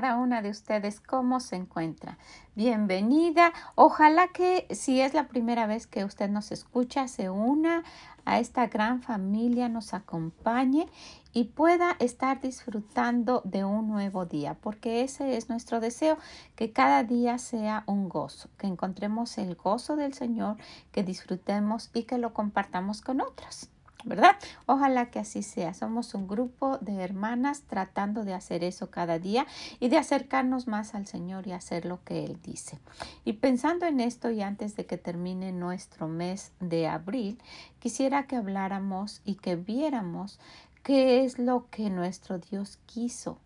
[0.00, 2.18] Cada una de ustedes, ¿cómo se encuentra?
[2.54, 3.52] Bienvenida.
[3.74, 7.82] Ojalá que si es la primera vez que usted nos escucha, se una
[8.24, 10.86] a esta gran familia, nos acompañe
[11.32, 16.16] y pueda estar disfrutando de un nuevo día, porque ese es nuestro deseo,
[16.54, 20.58] que cada día sea un gozo, que encontremos el gozo del Señor,
[20.92, 23.68] que disfrutemos y que lo compartamos con otros.
[24.08, 24.36] ¿Verdad?
[24.66, 25.74] Ojalá que así sea.
[25.74, 29.46] Somos un grupo de hermanas tratando de hacer eso cada día
[29.80, 32.78] y de acercarnos más al Señor y hacer lo que Él dice.
[33.24, 37.38] Y pensando en esto y antes de que termine nuestro mes de abril,
[37.78, 40.40] quisiera que habláramos y que viéramos
[40.82, 43.38] qué es lo que nuestro Dios quiso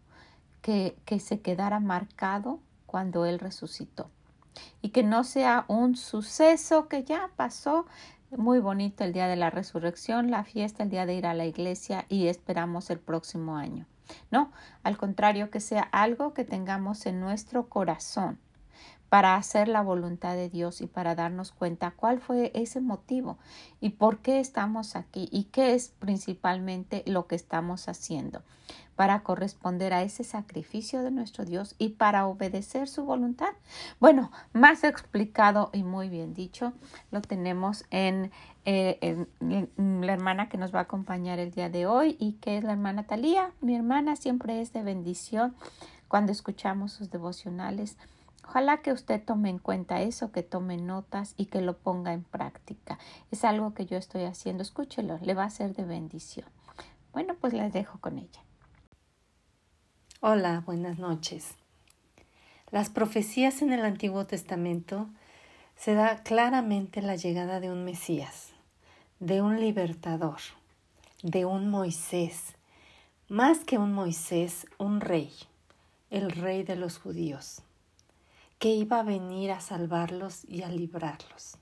[0.62, 4.08] que, que se quedara marcado cuando Él resucitó
[4.80, 7.86] y que no sea un suceso que ya pasó,
[8.36, 11.44] muy bonito el día de la resurrección, la fiesta, el día de ir a la
[11.44, 13.86] iglesia y esperamos el próximo año.
[14.30, 14.52] No,
[14.82, 18.38] al contrario, que sea algo que tengamos en nuestro corazón
[19.12, 23.36] para hacer la voluntad de Dios y para darnos cuenta cuál fue ese motivo
[23.78, 28.40] y por qué estamos aquí y qué es principalmente lo que estamos haciendo
[28.96, 33.50] para corresponder a ese sacrificio de nuestro Dios y para obedecer su voluntad.
[34.00, 36.72] Bueno, más explicado y muy bien dicho,
[37.10, 38.30] lo tenemos en,
[38.64, 39.26] eh,
[39.76, 42.72] la hermana que nos va a acompañar el día de hoy y que es la
[42.72, 43.50] hermana Talía.
[43.60, 45.54] Mi hermana siempre es de bendición
[46.08, 47.98] cuando escuchamos sus devocionales.
[48.44, 52.24] Ojalá que usted tome en cuenta eso, que tome notas y que lo ponga en
[52.24, 52.98] práctica.
[53.30, 54.62] Es algo que yo estoy haciendo.
[54.62, 56.46] Escúchelo, le va a ser de bendición.
[57.12, 58.42] Bueno, pues les dejo con ella.
[60.20, 61.56] Hola, buenas noches.
[62.70, 65.08] Las profecías en el Antiguo Testamento
[65.76, 68.52] se da claramente la llegada de un Mesías,
[69.20, 70.38] de un libertador,
[71.22, 72.54] de un Moisés,
[73.28, 75.32] más que un Moisés, un rey,
[76.10, 77.62] el rey de los judíos,
[78.62, 81.56] que iba a venir a salvarlos y a librarlos.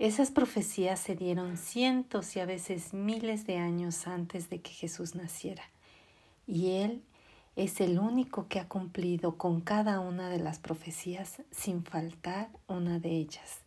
[0.00, 5.14] Esas profecías se dieron cientos y a veces miles de años antes de que Jesús
[5.14, 5.62] naciera,
[6.48, 7.04] y él
[7.54, 12.98] es el único que ha cumplido con cada una de las profecías sin faltar una
[12.98, 13.60] de ellas.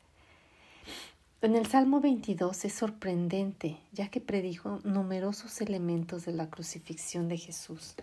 [1.41, 7.37] En el Salmo 22 es sorprendente, ya que predijo numerosos elementos de la crucifixión de
[7.37, 7.95] Jesús,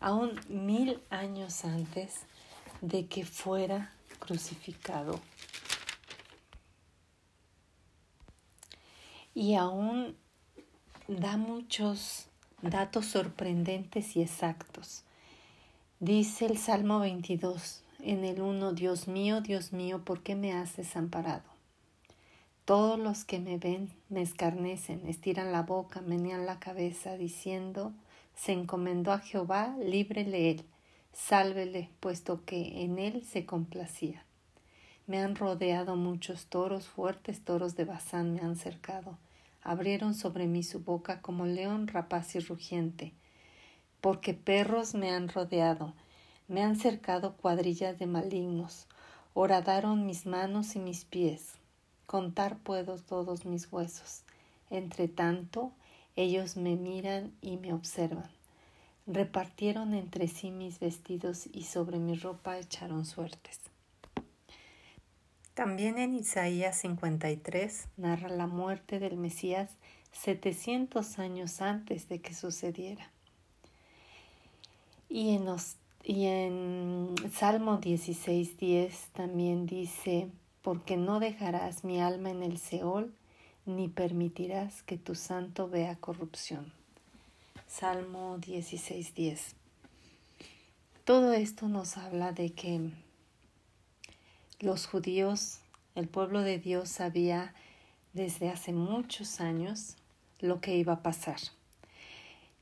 [0.00, 2.26] aún mil años antes
[2.88, 5.20] de que fuera crucificado.
[9.34, 10.16] Y aún
[11.08, 12.26] da muchos
[12.60, 15.04] datos sorprendentes y exactos.
[15.98, 20.76] Dice el Salmo 22 en el 1, Dios mío, Dios mío, ¿por qué me has
[20.76, 21.44] desamparado?
[22.66, 27.92] Todos los que me ven me escarnecen, estiran la boca, menean la cabeza, diciendo,
[28.34, 30.64] se encomendó a Jehová, líbrele él,
[31.14, 34.26] sálvele, puesto que en él se complacía.
[35.06, 39.16] Me han rodeado muchos toros, fuertes toros de Bazán me han cercado
[39.64, 43.14] abrieron sobre mí su boca como león rapaz y rugiente,
[44.00, 45.94] porque perros me han rodeado,
[46.46, 48.86] me han cercado cuadrillas de malignos,
[49.32, 51.54] horadaron mis manos y mis pies,
[52.06, 54.22] contar puedo todos mis huesos.
[54.68, 55.72] Entre tanto,
[56.14, 58.33] ellos me miran y me observan.
[59.06, 63.60] Repartieron entre sí mis vestidos y sobre mi ropa echaron suertes.
[65.54, 69.70] También en Isaías 53 narra la muerte del Mesías
[70.12, 73.10] 700 años antes de que sucediera.
[75.08, 75.46] Y en,
[76.02, 80.28] y en Salmo 16.10 también dice,
[80.62, 83.14] porque no dejarás mi alma en el Seol,
[83.66, 86.72] ni permitirás que tu santo vea corrupción.
[87.76, 89.54] Salmo 16.10.
[91.02, 92.92] Todo esto nos habla de que
[94.60, 95.58] los judíos,
[95.96, 97.52] el pueblo de Dios sabía
[98.12, 99.96] desde hace muchos años
[100.38, 101.38] lo que iba a pasar.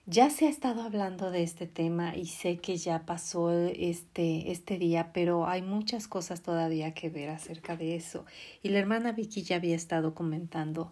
[0.07, 4.79] Ya se ha estado hablando de este tema y sé que ya pasó este, este
[4.79, 8.25] día, pero hay muchas cosas todavía que ver acerca de eso.
[8.63, 10.91] Y la hermana Vicky ya había estado comentando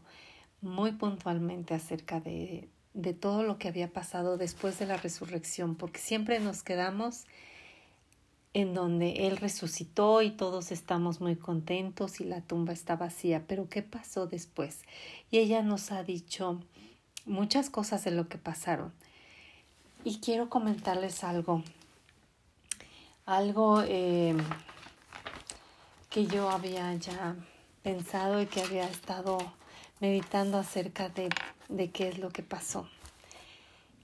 [0.61, 6.01] muy puntualmente acerca de, de todo lo que había pasado después de la resurrección, porque
[6.01, 7.25] siempre nos quedamos
[8.53, 13.45] en donde Él resucitó y todos estamos muy contentos y la tumba está vacía.
[13.47, 14.81] Pero ¿qué pasó después?
[15.31, 16.61] Y ella nos ha dicho
[17.27, 18.93] muchas cosas de lo que pasaron.
[20.03, 21.63] Y quiero comentarles algo,
[23.27, 24.35] algo eh,
[26.09, 27.37] que yo había ya
[27.83, 29.39] pensado y que había estado
[30.01, 31.29] meditando acerca de,
[31.69, 32.89] de qué es lo que pasó.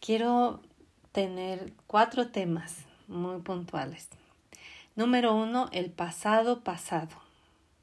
[0.00, 0.60] Quiero
[1.12, 2.76] tener cuatro temas
[3.08, 4.08] muy puntuales.
[4.94, 7.08] Número uno, el pasado pasado.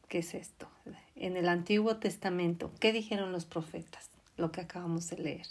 [0.07, 0.67] ¿Qué es esto?
[1.15, 4.09] En el Antiguo Testamento, ¿qué dijeron los profetas?
[4.37, 5.47] Lo que acabamos de leer.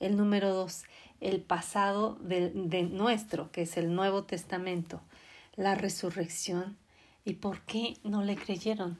[0.00, 0.84] El número dos,
[1.20, 5.00] el pasado de, de nuestro, que es el Nuevo Testamento,
[5.56, 6.76] la resurrección.
[7.24, 8.98] ¿Y por qué no le creyeron?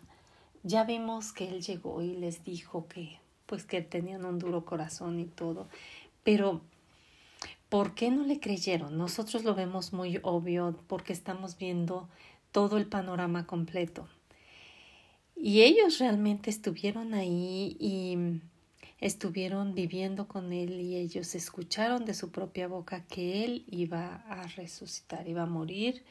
[0.63, 5.19] Ya vimos que él llegó y les dijo que pues que tenían un duro corazón
[5.19, 5.69] y todo,
[6.23, 6.61] pero
[7.71, 8.99] ¿Por qué no le creyeron?
[8.99, 12.09] Nosotros lo vemos muy obvio porque estamos viendo
[12.51, 14.09] todo el panorama completo.
[15.37, 18.41] Y ellos realmente estuvieron ahí y
[18.99, 24.49] estuvieron viviendo con él y ellos escucharon de su propia boca que él iba a
[24.49, 26.03] resucitar, iba a morir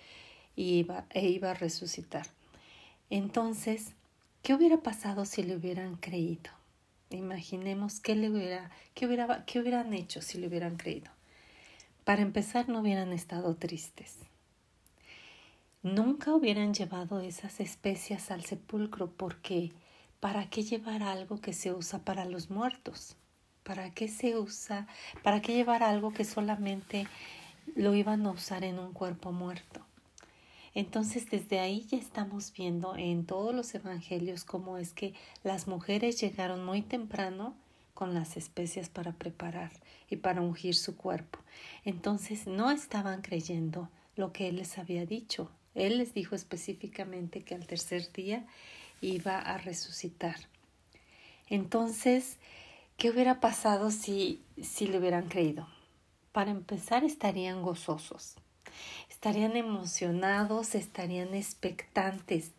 [0.56, 2.26] y iba, e iba a resucitar.
[3.10, 3.96] Entonces,
[4.42, 6.52] ¿qué hubiera pasado si le hubieran creído?
[7.10, 9.08] Imaginemos qué le hubiera, qué
[9.46, 11.12] qué hubieran hecho si le hubieran creído.
[12.04, 14.18] Para empezar, no hubieran estado tristes.
[15.82, 19.72] Nunca hubieran llevado esas especias al sepulcro porque
[20.20, 23.16] ¿para qué llevar algo que se usa para los muertos?
[23.64, 24.88] ¿Para qué se usa?
[25.24, 27.08] ¿Para qué llevar algo que solamente
[27.76, 29.86] lo iban a usar en un cuerpo muerto?
[30.80, 36.22] Entonces desde ahí ya estamos viendo en todos los evangelios cómo es que las mujeres
[36.22, 37.54] llegaron muy temprano
[37.94, 39.74] con las especias para preparar
[40.10, 41.40] y para ungir su cuerpo.
[41.84, 45.52] Entonces no estaban creyendo lo que él les había dicho.
[45.76, 48.48] Él les dijo específicamente que al tercer día
[49.02, 50.38] iba a resucitar.
[51.50, 52.38] Entonces,
[52.96, 55.68] ¿qué hubiera pasado si, si le hubieran creído?
[56.32, 58.38] Para empezar, estarían gozosos,
[59.20, 62.54] estarían emocionados, estarían expectantes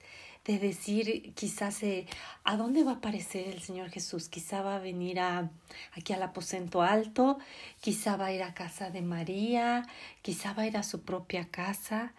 [0.44, 2.04] de decir quizás eh,
[2.44, 4.28] a dónde va a aparecer el Señor Jesús.
[4.28, 5.50] Quizá va a venir a,
[5.92, 7.38] aquí al aposento alto,
[7.80, 9.86] quizá va a ir a casa de María,
[10.20, 12.12] quizá va a ir a su propia casa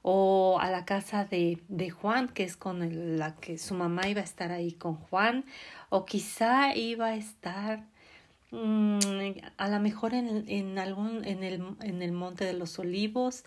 [0.00, 4.22] o a la casa de, de Juan, que es con la que su mamá iba
[4.22, 5.44] a estar ahí con Juan,
[5.90, 7.84] o quizá iba a estar
[8.52, 8.98] mm,
[9.58, 13.44] a lo mejor en, en algún en el, en el monte de los olivos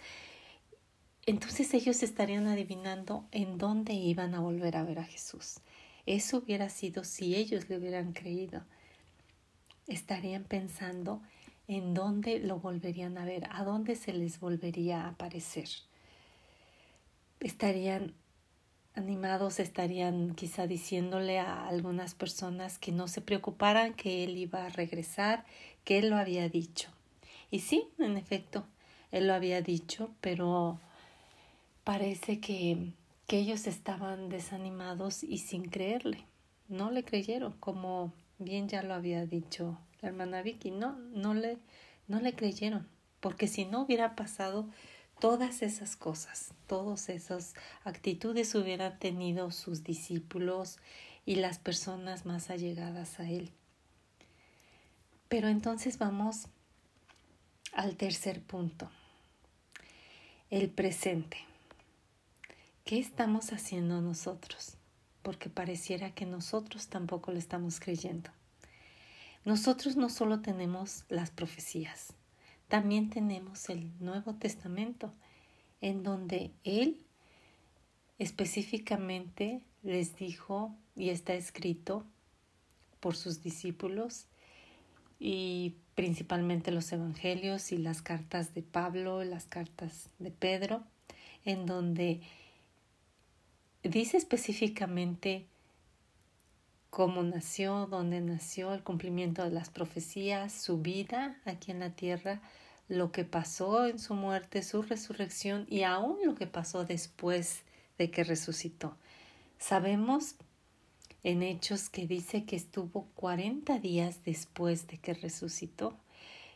[1.26, 5.60] entonces ellos estarían adivinando en dónde iban a volver a ver a Jesús.
[6.06, 8.64] Eso hubiera sido si ellos le hubieran creído.
[9.88, 11.22] Estarían pensando
[11.68, 15.68] en dónde lo volverían a ver, a dónde se les volvería a aparecer.
[17.40, 18.14] Estarían
[18.94, 24.70] animados, estarían quizá diciéndole a algunas personas que no se preocuparan, que él iba a
[24.70, 25.44] regresar,
[25.84, 26.90] que él lo había dicho.
[27.52, 28.66] Y sí, en efecto,
[29.12, 30.80] él lo había dicho, pero
[31.86, 32.92] parece que,
[33.28, 36.26] que ellos estaban desanimados y sin creerle.
[36.68, 41.58] No le creyeron, como bien ya lo había dicho la hermana Vicky, no, no le,
[42.08, 42.88] no le creyeron,
[43.20, 44.70] porque si no hubiera pasado
[45.20, 50.80] todas esas cosas, todas esas actitudes hubieran tenido sus discípulos
[51.26, 53.52] y las personas más allegadas a él.
[55.28, 56.48] Pero entonces vamos
[57.74, 58.90] al tercer punto,
[60.50, 61.38] el presente.
[62.86, 64.78] ¿Qué estamos haciendo nosotros?
[65.24, 68.30] Porque pareciera que nosotros tampoco le estamos creyendo.
[69.44, 72.14] Nosotros no solo tenemos las profecías,
[72.68, 75.16] también tenemos el Nuevo Testamento,
[75.82, 77.02] en donde Él
[78.20, 82.06] específicamente les dijo, y está escrito
[83.00, 84.28] por sus discípulos,
[85.20, 90.84] y principalmente los evangelios y las cartas de Pablo, las cartas de Pedro,
[91.46, 92.22] en donde
[93.90, 95.46] dice específicamente
[96.90, 102.42] cómo nació, dónde nació, el cumplimiento de las profecías, su vida aquí en la tierra,
[102.88, 107.64] lo que pasó en su muerte, su resurrección y aún lo que pasó después
[107.98, 108.96] de que resucitó.
[109.58, 110.36] Sabemos
[111.24, 115.98] en Hechos que dice que estuvo 40 días después de que resucitó.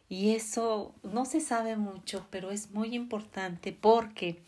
[0.10, 4.42] Y eso no se sabe mucho, pero es muy importante porque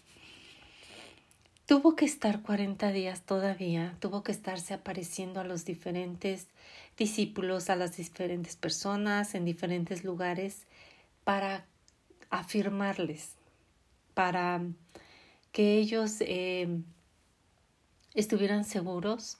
[1.71, 6.47] Tuvo que estar 40 días todavía, tuvo que estarse apareciendo a los diferentes
[6.97, 10.67] discípulos, a las diferentes personas en diferentes lugares
[11.23, 11.65] para
[12.29, 13.35] afirmarles,
[14.13, 14.61] para
[15.53, 16.67] que ellos eh,
[18.15, 19.37] estuvieran seguros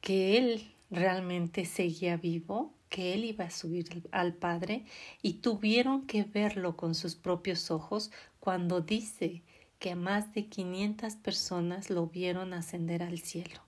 [0.00, 4.84] que Él realmente seguía vivo, que Él iba a subir al Padre
[5.22, 9.42] y tuvieron que verlo con sus propios ojos cuando dice
[9.78, 13.60] que más de 500 personas lo vieron ascender al cielo.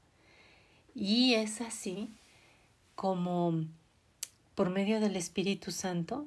[0.94, 2.10] Y es así
[2.94, 3.64] como
[4.54, 6.26] por medio del Espíritu Santo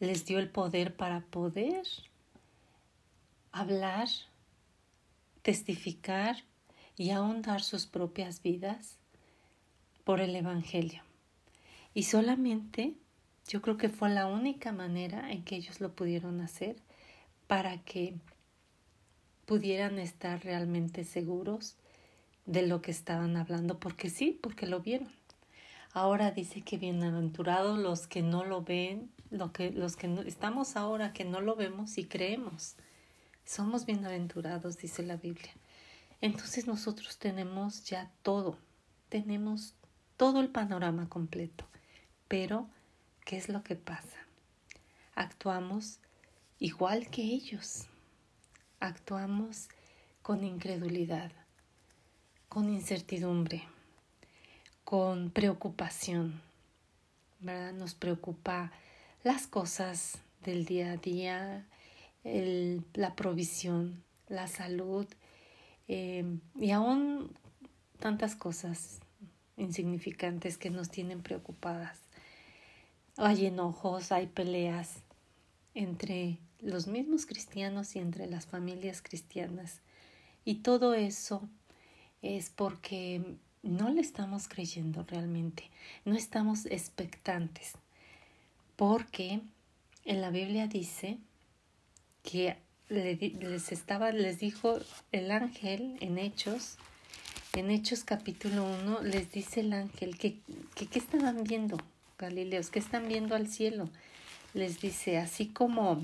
[0.00, 1.86] les dio el poder para poder
[3.52, 4.08] hablar,
[5.42, 6.44] testificar
[6.96, 8.96] y aún dar sus propias vidas
[10.04, 11.02] por el Evangelio.
[11.94, 12.94] Y solamente
[13.48, 16.76] yo creo que fue la única manera en que ellos lo pudieron hacer
[17.46, 18.14] para que
[19.48, 21.74] pudieran estar realmente seguros
[22.44, 25.10] de lo que estaban hablando, porque sí, porque lo vieron.
[25.94, 30.76] Ahora dice que bienaventurados los que no lo ven, lo que, los que no, estamos
[30.76, 32.76] ahora que no lo vemos y creemos.
[33.46, 35.54] Somos bienaventurados, dice la Biblia.
[36.20, 38.58] Entonces nosotros tenemos ya todo,
[39.08, 39.72] tenemos
[40.18, 41.64] todo el panorama completo.
[42.28, 42.68] Pero,
[43.24, 44.18] ¿qué es lo que pasa?
[45.14, 46.00] Actuamos
[46.58, 47.88] igual que ellos.
[48.80, 49.68] Actuamos
[50.22, 51.32] con incredulidad,
[52.48, 53.64] con incertidumbre,
[54.84, 56.40] con preocupación.
[57.40, 57.72] ¿verdad?
[57.72, 58.70] Nos preocupa
[59.24, 61.66] las cosas del día a día,
[62.22, 65.06] la provisión, la salud
[65.88, 66.24] eh,
[66.56, 67.32] y aún
[67.98, 69.00] tantas cosas
[69.56, 71.98] insignificantes que nos tienen preocupadas.
[73.16, 75.02] Hay enojos, hay peleas
[75.74, 79.80] entre los mismos cristianos y entre las familias cristianas.
[80.44, 81.48] Y todo eso
[82.22, 85.70] es porque no le estamos creyendo realmente,
[86.04, 87.74] no estamos expectantes,
[88.76, 89.40] porque
[90.04, 91.18] en la Biblia dice
[92.22, 92.56] que
[92.88, 94.78] les estaba, les dijo
[95.12, 96.76] el ángel en Hechos,
[97.54, 100.38] en Hechos capítulo 1, les dice el ángel que,
[100.74, 101.76] que ¿qué estaban viendo,
[102.18, 102.70] Galileos?
[102.70, 103.90] ¿Qué están viendo al cielo?
[104.54, 106.02] Les dice, así como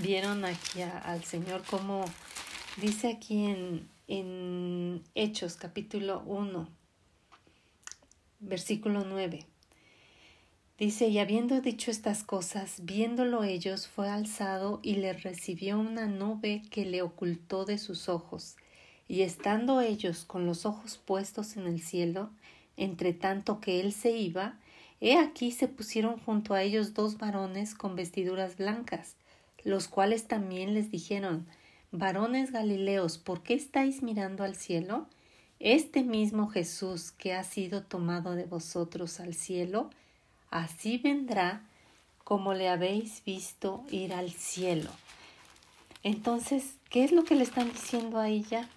[0.00, 2.04] vieron aquí al Señor, como
[2.80, 6.68] dice aquí en, en Hechos capítulo 1,
[8.40, 9.46] versículo 9.
[10.78, 16.62] Dice, y habiendo dicho estas cosas, viéndolo ellos, fue alzado y le recibió una nube
[16.70, 18.56] que le ocultó de sus ojos.
[19.06, 22.30] Y estando ellos con los ojos puestos en el cielo,
[22.78, 24.58] entre tanto que él se iba,
[25.02, 29.16] he aquí se pusieron junto a ellos dos varones con vestiduras blancas,
[29.64, 31.46] los cuales también les dijeron,
[31.92, 35.06] varones Galileos, ¿por qué estáis mirando al cielo?
[35.58, 39.90] Este mismo Jesús que ha sido tomado de vosotros al cielo,
[40.50, 41.62] así vendrá
[42.24, 44.90] como le habéis visto ir al cielo.
[46.02, 48.68] Entonces, ¿qué es lo que le están diciendo a ella?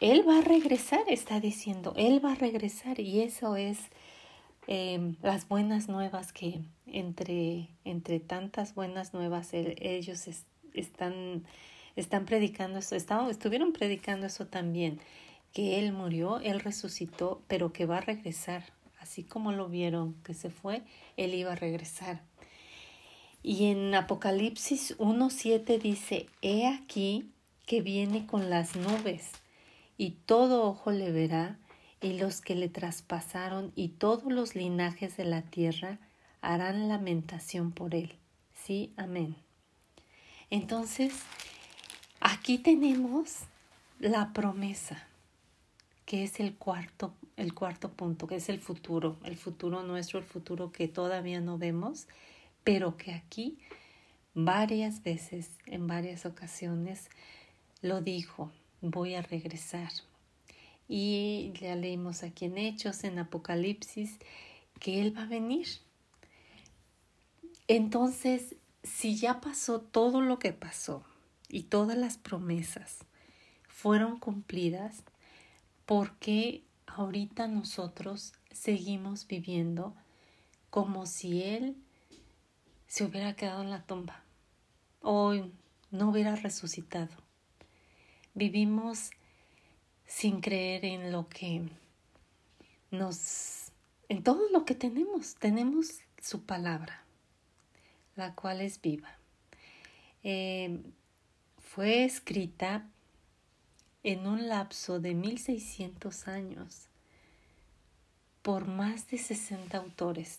[0.00, 3.78] Él va a regresar, está diciendo, Él va a regresar y eso es
[4.66, 10.28] eh, las buenas nuevas que entre, entre tantas buenas nuevas ellos
[10.74, 11.44] están,
[11.96, 15.00] están predicando eso, estuvieron predicando eso también,
[15.52, 18.64] que Él murió, Él resucitó, pero que va a regresar
[19.06, 20.82] así como lo vieron que se fue,
[21.16, 22.22] él iba a regresar.
[23.40, 27.30] Y en Apocalipsis 1.7 dice, He aquí
[27.66, 29.30] que viene con las nubes,
[29.96, 31.56] y todo ojo le verá,
[32.00, 35.98] y los que le traspasaron y todos los linajes de la tierra
[36.40, 38.14] harán lamentación por él.
[38.54, 39.36] Sí, amén.
[40.50, 41.12] Entonces,
[42.20, 43.40] aquí tenemos
[43.98, 45.06] la promesa
[46.06, 50.24] que es el cuarto, el cuarto punto, que es el futuro, el futuro nuestro, el
[50.24, 52.06] futuro que todavía no vemos,
[52.62, 53.58] pero que aquí
[54.32, 57.10] varias veces, en varias ocasiones,
[57.82, 59.90] lo dijo, voy a regresar.
[60.88, 64.18] Y ya leímos aquí en Hechos, en Apocalipsis,
[64.78, 65.66] que Él va a venir.
[67.68, 71.04] Entonces, si ya pasó todo lo que pasó
[71.48, 73.04] y todas las promesas
[73.68, 75.02] fueron cumplidas,
[75.84, 79.94] ¿por qué ahorita nosotros seguimos viviendo
[80.70, 81.76] como si Él
[82.86, 84.22] se hubiera quedado en la tumba
[85.00, 85.34] o
[85.90, 87.14] no hubiera resucitado?
[88.34, 89.10] Vivimos
[90.06, 91.62] sin creer en lo que
[92.90, 93.72] nos,
[94.08, 95.34] en todo lo que tenemos.
[95.34, 97.04] Tenemos su palabra,
[98.14, 99.16] la cual es viva.
[100.22, 100.80] Eh,
[101.58, 102.88] fue escrita
[104.02, 106.86] en un lapso de 1600 años
[108.42, 110.38] por más de 60 autores.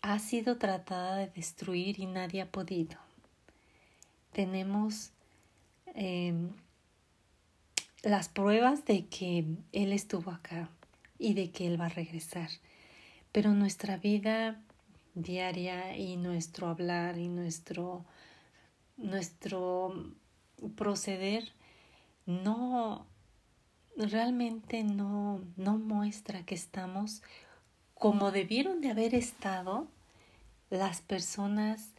[0.00, 2.96] Ha sido tratada de destruir y nadie ha podido.
[4.32, 5.10] tenemos
[5.94, 6.50] em,
[8.02, 10.70] las pruebas de que Él estuvo acá
[11.18, 12.48] y de que Él va a regresar.
[13.32, 14.60] Pero nuestra vida
[15.14, 18.04] diaria y nuestro hablar y nuestro,
[18.96, 20.12] nuestro
[20.76, 21.52] proceder
[22.26, 23.06] no
[23.96, 27.22] realmente no, no muestra que estamos
[27.94, 29.86] como debieron de haber estado
[30.70, 31.90] las personas,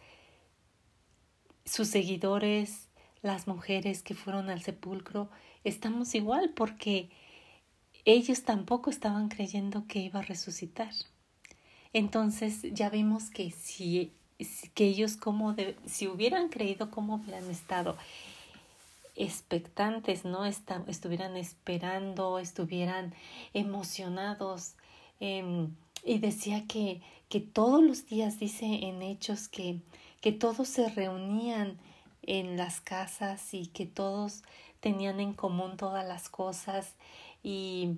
[1.64, 2.88] sus seguidores,
[3.22, 5.30] las mujeres que fueron al sepulcro,
[5.64, 7.10] estamos igual porque
[8.06, 10.92] ellos tampoco estaban creyendo que iba a resucitar.
[11.94, 14.14] Entonces ya vimos que si
[14.74, 17.96] que ellos como si hubieran creído cómo hubieran estado
[19.16, 20.46] expectantes, ¿no?
[20.46, 23.14] estuvieran esperando, estuvieran
[23.54, 24.76] emocionados.
[25.20, 29.82] Em, y decía que, que todos los días, dice en Hechos, que,
[30.22, 31.78] que todos se reunían
[32.24, 34.44] en las casas y que todos
[34.82, 36.96] tenían en común todas las cosas
[37.42, 37.98] y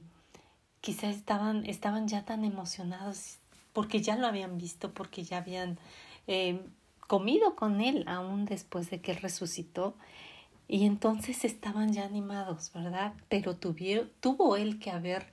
[0.82, 3.40] quizás estaban, estaban ya tan emocionados
[3.74, 5.80] porque ya lo habían visto, porque ya habían
[6.28, 6.60] em,
[7.08, 9.96] comido con él aún después de que él resucitó
[10.68, 13.14] y entonces estaban ya animados, ¿verdad?
[13.30, 15.26] Pero tuvieron, tuvo él que haber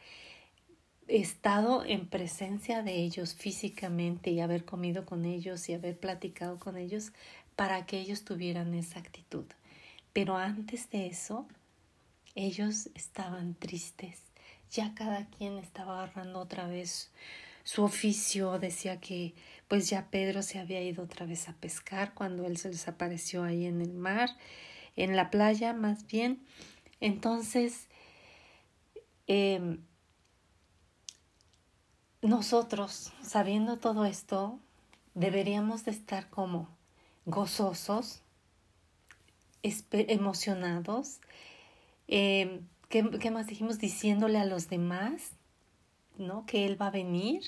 [1.09, 6.77] estado en presencia de ellos físicamente y haber comido con ellos y haber platicado con
[6.77, 7.13] ellos
[7.57, 9.45] para que ellos tuvieran esa actitud.
[10.13, 11.47] Pero antes de eso,
[12.35, 14.21] ellos estaban tristes.
[14.71, 17.11] Ya cada quien estaba agarrando otra vez
[17.65, 18.59] su oficio.
[18.59, 19.35] Decía que
[19.69, 23.45] pues ya Pedro se había ido otra vez a pescar cuando él se les apareció
[23.45, 24.31] ahí en el mar
[24.97, 26.45] en la playa más bien.
[27.01, 27.89] Entonces,
[29.27, 29.81] em,
[32.23, 34.59] nosotros, sabiendo todo esto,
[35.15, 36.69] deberíamos de estar como
[37.25, 38.23] gozosos,
[39.63, 41.21] emocionados.
[42.09, 43.79] Em, ¿qué, ¿qué, más dijimos?
[43.79, 45.33] Diciéndole a los demás,
[46.19, 46.45] ¿no?
[46.47, 47.43] Que Él va a venir,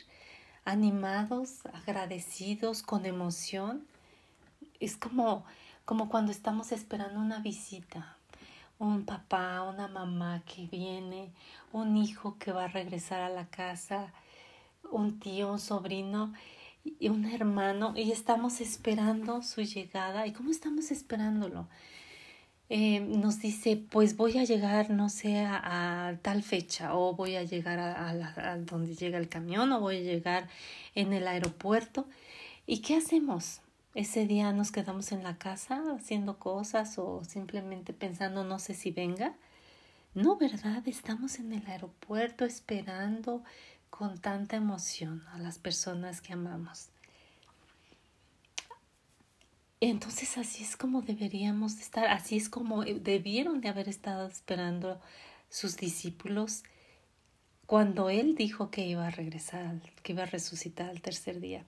[0.64, 3.86] animados, agradecidos, con emoción.
[4.80, 5.44] Es como
[5.84, 8.16] como cuando estamos esperando una visita,
[8.78, 11.32] un papá, una mamá que viene,
[11.72, 14.12] un hijo que va a regresar a la casa,
[14.90, 16.32] un tío, un sobrino
[16.84, 20.26] y un hermano y estamos esperando su llegada.
[20.26, 21.68] ¿Y cómo estamos esperándolo?
[22.74, 27.42] Eh, nos dice, pues voy a llegar, no sé, a, tal fecha, o voy a
[27.42, 30.48] llegar a, a, donde llega el camión, o voy a llegar
[30.94, 32.06] en el aeropuerto.
[32.66, 33.60] ¿Y qué hacemos?
[33.94, 38.90] ese día nos quedamos en la casa haciendo cosas o simplemente pensando no sé si
[38.90, 39.34] venga.
[40.14, 40.82] No, ¿verdad?
[40.86, 43.42] Estamos en el aeropuerto esperando
[43.90, 46.88] con tanta emoción a las personas que amamos.
[49.84, 55.00] Entonces así es como deberíamos estar, así es como debieron de haber estado esperando
[55.48, 56.62] sus discípulos
[57.66, 61.64] cuando Él dijo que iba a regresar, que iba a resucitar al tercer día.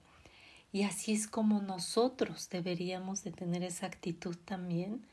[0.71, 5.05] Y así es como nosotros deberíamos de tener esa actitud también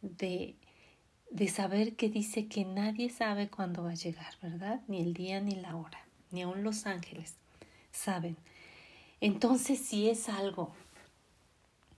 [0.00, 0.56] de,
[1.30, 4.80] de saber que dice que nadie sabe cuándo va a llegar, ¿verdad?
[4.88, 7.34] Ni el día ni la hora, ni aun los ángeles
[7.92, 8.38] saben.
[9.20, 10.72] Entonces, si es algo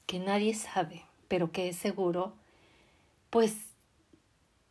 [0.09, 2.33] que nadie sabe, pero que es seguro,
[3.29, 3.55] pues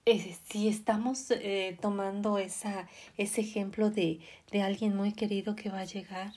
[0.08, 4.20] eh, si estamos eh, tomando ese ejemplo de,
[4.52, 6.34] de alguien muy querido que va a llegar,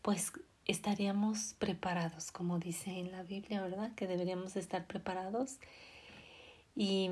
[0.00, 0.32] pues
[0.64, 3.94] estaríamos preparados, como dice en la Biblia, ¿verdad?
[3.94, 5.58] Que deberíamos estar preparados.
[6.74, 7.10] Y,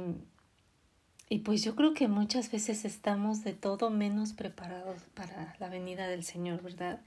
[1.29, 6.09] y pues yo creo que muchas veces estamos de todo menos preparados para la venida
[6.09, 7.03] del Señor, ¿verdad?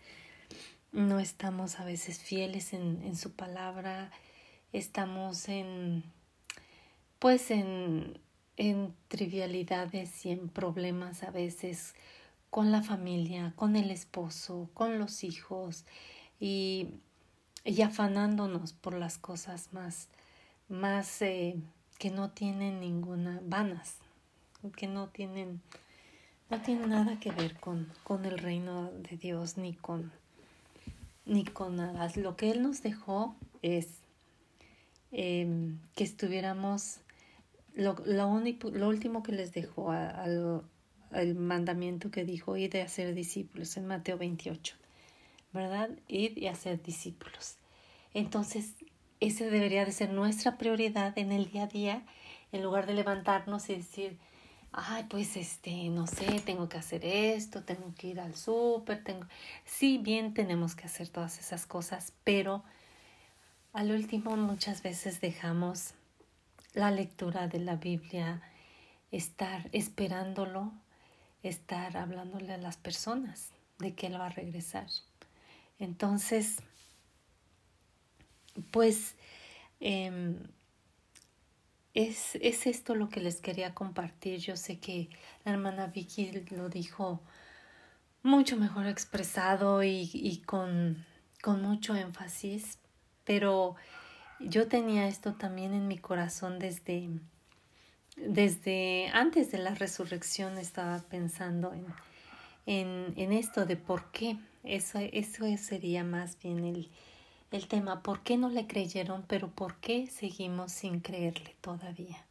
[0.91, 4.11] No estamos a veces fieles en, en su palabra,
[4.73, 6.03] estamos en,
[7.19, 8.19] pues en,
[8.59, 11.95] en trivialidades y en problemas a veces
[12.49, 15.85] con la familia, con el esposo, con los hijos,
[16.39, 16.89] y,
[17.83, 20.09] afanándonos por las cosas más,
[20.67, 21.55] más eh,
[21.99, 23.97] que no tienen ninguna, vanas,
[24.75, 25.61] que no tienen,
[26.49, 30.11] no tienen nada que ver con, con el reino de Dios ni con,
[31.29, 32.11] ni con nada.
[32.15, 33.87] Lo que Él nos dejó es
[35.11, 36.99] em, que estuviéramos,
[37.73, 40.63] lo, lo, lo último que les dejó al
[41.11, 44.75] el mandamiento que dijo, y de hacer discípulos en Mateo 28.
[45.51, 45.89] ¿verdad?
[46.07, 47.57] Ir y hacer discípulos.
[48.13, 48.73] Entonces,
[49.19, 52.05] ese debería de ser nuestra prioridad en el día a día,
[52.51, 54.17] en lugar de levantarnos y decir,
[54.71, 59.25] ay, pues este, no sé, tengo que hacer esto, tengo que ir al súper, tengo...
[59.65, 62.63] Sí, bien tenemos que hacer todas esas cosas, pero
[63.73, 65.93] al último muchas veces dejamos
[66.73, 68.41] la lectura de la Biblia,
[69.11, 70.71] estar esperándolo,
[71.43, 74.87] estar hablándole a las personas de que Él va a regresar.
[75.79, 76.57] Entonces,
[78.71, 79.15] pues
[79.79, 80.37] em,
[81.99, 84.39] es, es, esto lo que les quería compartir.
[84.39, 85.09] Yo sé que
[85.43, 87.21] la hermana Vicky lo dijo
[88.23, 91.05] mucho mejor expresado y, y con,
[91.41, 92.79] con mucho énfasis,
[93.25, 93.75] pero
[94.39, 97.09] yo tenía esto también en mi corazón desde,
[98.15, 101.85] desde antes de la resurrección, estaba pensando en,
[102.65, 104.37] en, en esto de por qué.
[104.63, 106.89] Eso, eso sería más bien el,
[107.51, 112.25] el tema, ¿por qué no le creyeron, pero por qué seguimos sin creerle todavía?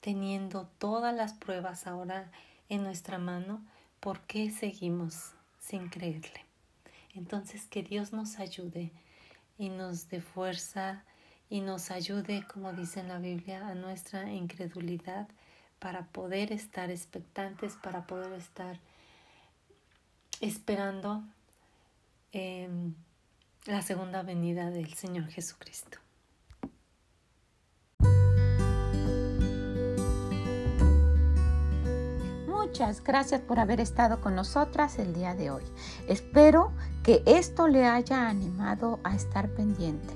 [0.00, 2.30] Teniendo todas las pruebas ahora
[2.68, 3.62] en nuestra mano,
[4.00, 6.44] ¿por qué seguimos sin creerle?
[7.14, 8.90] Entonces que Dios nos ayude
[9.58, 11.04] y nos dé fuerza
[11.48, 15.28] y nos ayude, como dice en la Biblia, a nuestra incredulidad
[15.78, 18.78] para poder estar expectantes, para poder estar
[20.40, 21.22] esperando
[22.32, 22.94] em,
[23.66, 25.98] la segunda venida del Señor Jesucristo.
[32.46, 35.64] Muchas gracias por haber estado con nosotras el día de hoy.
[36.08, 40.14] Espero que esto le haya animado a estar pendiente,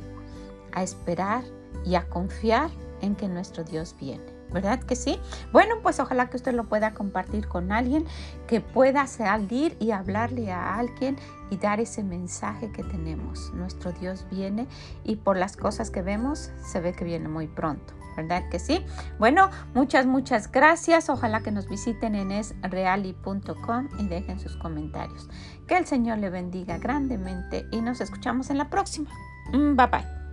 [0.73, 1.45] a esperar
[1.85, 2.71] y a confiar
[3.03, 4.34] en que nuestro Dios viene.
[4.55, 5.19] ¿Verdad que sí?
[5.53, 8.07] Bueno, pues ojalá que usted lo pueda compartir con alguien,
[8.47, 11.19] que pueda salir y hablarle a alguien
[11.51, 13.53] y dar ese mensaje que tenemos.
[13.53, 14.67] Nuestro Dios viene
[15.05, 17.93] y por las cosas que vemos se ve que viene muy pronto.
[18.17, 18.85] ¿verdad que sí?
[19.19, 21.09] Bueno, muchas, muchas gracias.
[21.09, 25.29] Ojalá que nos visiten en esreali.com y dejen sus comentarios.
[25.67, 29.11] Que el Señor le bendiga grandemente y nos escuchamos en la próxima.
[29.53, 30.24] Mm, bye bye.